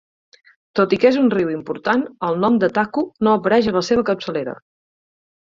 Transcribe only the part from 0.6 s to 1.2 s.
Tot i que és